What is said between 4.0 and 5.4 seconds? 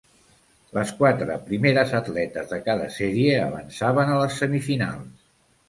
a les semifinals.